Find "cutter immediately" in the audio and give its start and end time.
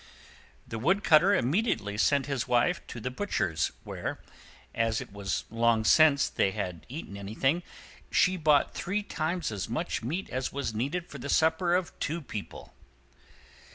1.03-1.95